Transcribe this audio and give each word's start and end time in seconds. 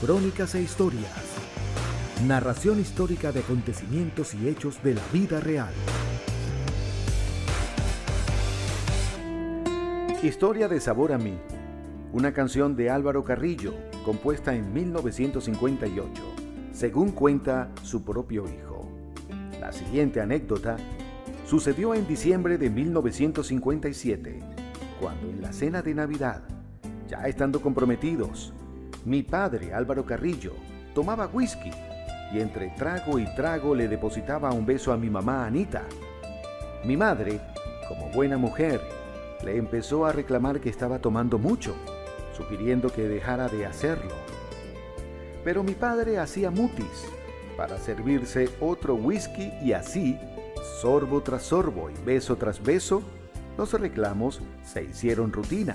Crónicas 0.00 0.54
e 0.54 0.62
historias. 0.62 1.12
Narración 2.26 2.80
histórica 2.80 3.32
de 3.32 3.40
acontecimientos 3.40 4.34
y 4.34 4.48
hechos 4.48 4.82
de 4.82 4.94
la 4.94 5.02
vida 5.12 5.40
real. 5.40 5.72
Historia 10.22 10.68
de 10.68 10.80
Sabor 10.80 11.12
a 11.12 11.18
mí. 11.18 11.38
Una 12.12 12.32
canción 12.32 12.76
de 12.76 12.90
Álvaro 12.90 13.24
Carrillo, 13.24 13.74
compuesta 14.04 14.54
en 14.54 14.72
1958, 14.72 16.22
según 16.72 17.12
cuenta 17.12 17.70
su 17.82 18.02
propio 18.02 18.44
hijo. 18.46 18.88
La 19.60 19.72
siguiente 19.72 20.20
anécdota 20.20 20.76
sucedió 21.46 21.94
en 21.94 22.06
diciembre 22.06 22.58
de 22.58 22.70
1957, 22.70 24.40
cuando 24.98 25.28
en 25.28 25.42
la 25.42 25.52
cena 25.52 25.82
de 25.82 25.94
Navidad, 25.94 26.42
ya 27.10 27.26
estando 27.26 27.60
comprometidos, 27.60 28.52
mi 29.04 29.24
padre 29.24 29.74
Álvaro 29.74 30.06
Carrillo 30.06 30.52
tomaba 30.94 31.26
whisky 31.26 31.72
y 32.32 32.38
entre 32.38 32.68
trago 32.70 33.18
y 33.18 33.24
trago 33.34 33.74
le 33.74 33.88
depositaba 33.88 34.52
un 34.52 34.64
beso 34.64 34.92
a 34.92 34.96
mi 34.96 35.10
mamá 35.10 35.44
Anita. 35.44 35.82
Mi 36.84 36.96
madre, 36.96 37.40
como 37.88 38.08
buena 38.10 38.38
mujer, 38.38 38.80
le 39.44 39.56
empezó 39.56 40.06
a 40.06 40.12
reclamar 40.12 40.60
que 40.60 40.68
estaba 40.68 41.00
tomando 41.00 41.36
mucho, 41.36 41.74
sugiriendo 42.36 42.92
que 42.92 43.08
dejara 43.08 43.48
de 43.48 43.66
hacerlo. 43.66 44.14
Pero 45.42 45.64
mi 45.64 45.74
padre 45.74 46.18
hacía 46.18 46.52
mutis 46.52 47.08
para 47.56 47.76
servirse 47.78 48.50
otro 48.60 48.94
whisky 48.94 49.52
y 49.62 49.72
así, 49.72 50.16
sorbo 50.80 51.22
tras 51.22 51.42
sorbo 51.42 51.90
y 51.90 52.04
beso 52.04 52.36
tras 52.36 52.62
beso, 52.62 53.02
los 53.58 53.72
reclamos 53.72 54.40
se 54.62 54.84
hicieron 54.84 55.32
rutina. 55.32 55.74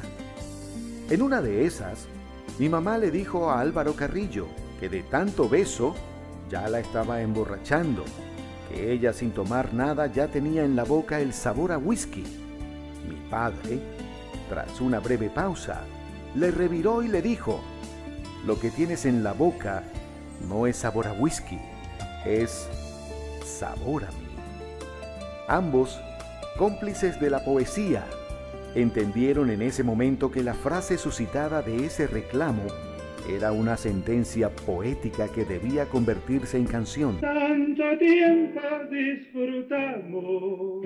En 1.08 1.22
una 1.22 1.40
de 1.40 1.68
esas, 1.68 2.08
mi 2.58 2.68
mamá 2.68 2.98
le 2.98 3.12
dijo 3.12 3.52
a 3.52 3.60
Álvaro 3.60 3.96
Carrillo 3.96 4.48
que 4.80 4.90
de 4.90 5.04
tanto 5.04 5.48
beso 5.48 5.94
ya 6.50 6.68
la 6.68 6.80
estaba 6.80 7.22
emborrachando, 7.22 8.04
que 8.68 8.92
ella 8.92 9.14
sin 9.14 9.32
tomar 9.32 9.72
nada 9.72 10.08
ya 10.08 10.30
tenía 10.30 10.66
en 10.66 10.76
la 10.76 10.84
boca 10.84 11.20
el 11.20 11.32
sabor 11.32 11.72
a 11.74 11.78
whisky. 11.78 12.24
Mi 13.08 13.30
padre, 13.30 13.80
tras 14.50 14.82
una 14.82 15.00
breve 15.00 15.30
pausa, 15.30 15.82
le 16.34 16.50
reviró 16.50 17.04
y 17.04 17.08
le 17.08 17.22
dijo, 17.22 17.60
lo 18.44 18.60
que 18.60 18.72
tienes 18.72 19.06
en 19.06 19.24
la 19.24 19.34
boca 19.34 19.84
no 20.50 20.66
es 20.66 20.78
sabor 20.78 21.06
a 21.06 21.14
whisky, 21.14 21.60
es 22.26 22.68
sabor 23.46 24.06
a 24.06 24.08
mí. 24.08 24.28
Ambos, 25.48 26.00
cómplices 26.58 27.20
de 27.20 27.30
la 27.30 27.46
poesía, 27.46 28.04
entendieron 28.76 29.50
en 29.50 29.62
ese 29.62 29.84
momento 29.84 30.30
que 30.30 30.44
la 30.44 30.54
frase 30.54 30.98
suscitada 30.98 31.62
de 31.62 31.86
ese 31.86 32.08
reclamo 32.08 32.68
era 33.30 33.52
una 33.52 33.78
sentencia 33.78 34.50
poética 34.50 35.28
que 35.30 35.46
debía 35.46 35.86
convertirse 35.86 36.58
en 36.58 36.66
canción. 36.66 37.20
Tanto 37.22 37.84
tiempo 37.98 38.62
disfrutamos 38.92 40.86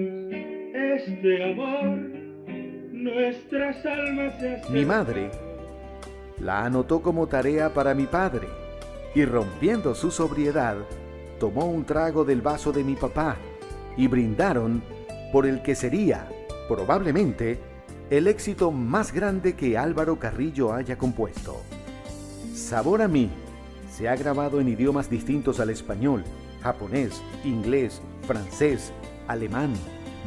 este 0.73 1.51
amor, 1.51 1.97
nuestras 2.91 3.85
almas 3.85 4.39
se 4.39 4.61
Mi 4.71 4.85
madre 4.85 5.29
la 6.39 6.65
anotó 6.65 7.01
como 7.01 7.27
tarea 7.27 7.73
para 7.73 7.93
mi 7.93 8.05
padre 8.05 8.47
y 9.15 9.25
rompiendo 9.25 9.95
su 9.95 10.11
sobriedad, 10.11 10.77
tomó 11.39 11.65
un 11.65 11.83
trago 11.83 12.23
del 12.23 12.41
vaso 12.41 12.71
de 12.71 12.83
mi 12.83 12.95
papá 12.95 13.35
y 13.97 14.07
brindaron 14.07 14.81
por 15.33 15.45
el 15.45 15.61
que 15.61 15.75
sería, 15.75 16.27
probablemente, 16.67 17.59
el 18.09 18.27
éxito 18.27 18.71
más 18.71 19.13
grande 19.13 19.55
que 19.55 19.77
Álvaro 19.77 20.17
Carrillo 20.17 20.73
haya 20.73 20.97
compuesto. 20.97 21.61
Sabor 22.55 23.03
a 23.03 23.07
mí 23.07 23.29
se 23.95 24.09
ha 24.09 24.15
grabado 24.15 24.59
en 24.59 24.67
idiomas 24.67 25.09
distintos 25.09 25.59
al 25.59 25.69
español, 25.69 26.23
japonés, 26.63 27.21
inglés, 27.43 28.01
francés, 28.25 28.91
alemán, 29.27 29.73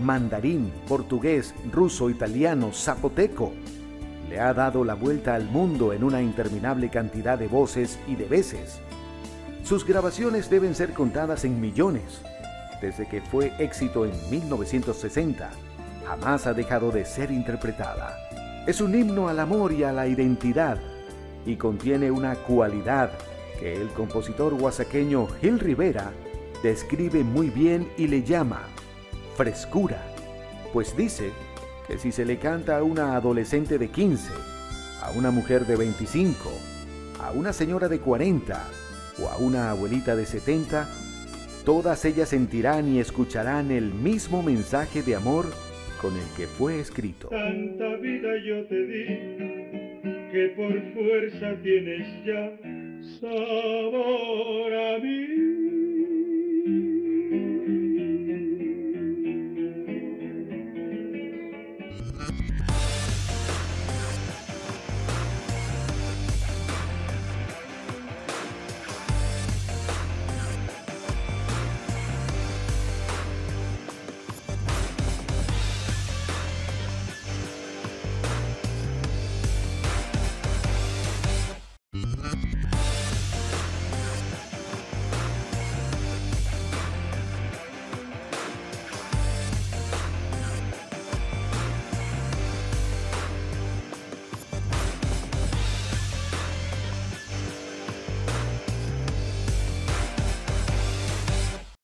mandarín, 0.01 0.73
portugués, 0.87 1.55
ruso, 1.73 2.09
italiano, 2.09 2.71
zapoteco. 2.73 3.53
Le 4.29 4.39
ha 4.39 4.55
dado 4.55 4.85
la 4.85 4.95
vuelta 4.95 5.35
al 5.35 5.47
mundo 5.47 5.93
en 5.93 6.05
una 6.05 6.23
interminable 6.23 6.89
cantidad 6.89 7.37
de 7.37 7.49
voces 7.49 7.99
y 8.07 8.15
de 8.15 8.27
veces. 8.27 8.79
Sus 9.65 9.85
grabaciones 9.85 10.49
deben 10.49 10.77
ser 10.77 10.93
contadas 10.93 11.45
en 11.45 11.61
millones. 11.61 12.23
Desde 12.81 13.09
que 13.09 13.21
fue 13.21 13.53
éxito 13.59 14.07
en 14.07 14.13
1960, 14.31 15.51
jamás 16.07 16.47
ha 16.47 16.55
dejado 16.55 16.91
de 16.91 17.05
ser 17.05 17.31
interpretada. 17.31 18.19
Es 18.67 18.81
un 18.81 18.95
himno 18.95 19.29
al 19.29 19.41
amor 19.41 19.73
y 19.73 19.85
a 19.85 19.93
la 19.93 20.07
identidad 20.07 20.79
y 21.45 21.57
contiene 21.57 22.11
una 22.11 22.37
cualidad 22.37 23.11
que 23.59 23.81
el 23.81 23.89
compositor 23.89 24.55
oaxaqueño 24.55 25.27
Gil 25.41 25.59
Rivera 25.59 26.13
describe 26.63 27.25
muy 27.25 27.51
bien 27.51 27.91
y 27.97 28.07
le 28.07 28.23
llama 28.23 28.63
frescura, 29.37 30.03
pues 30.73 30.97
dice 30.97 31.31
que 31.87 31.99
si 31.99 32.13
se 32.13 32.25
le 32.25 32.39
canta 32.39 32.79
a 32.79 32.83
una 32.83 33.17
adolescente 33.17 33.79
de 33.79 33.89
15, 33.89 34.33
a 35.03 35.11
una 35.11 35.31
mujer 35.31 35.67
de 35.67 35.77
25, 35.77 36.51
a 37.21 37.33
una 37.33 37.53
señora 37.53 37.89
de 37.89 37.99
40 37.99 38.65
o 39.21 39.29
a 39.29 39.37
una 39.39 39.71
abuelita 39.71 40.15
de 40.15 40.27
70, 40.27 40.89
todas 41.65 42.05
ellas 42.05 42.29
sentirán 42.29 42.89
y 42.89 43.01
escucharán 43.01 43.71
el 43.71 43.93
mismo 43.93 44.43
mensaje 44.43 45.03
de 45.03 45.17
amor 45.17 45.47
con 46.03 46.17
el 46.17 46.25
que 46.37 46.49
fue 46.49 46.81
escrito. 46.81 47.29
Tanta 47.29 47.97
vida 47.97 48.37
yo 48.45 48.65
te 48.67 48.87
di 48.87 49.07
que 50.33 50.49
por 50.57 50.73
fuerza 50.95 51.55
tienes 51.63 52.07
ya 52.27 52.51
sabor 53.21 54.75
a 54.75 54.99
mí. 54.99 55.42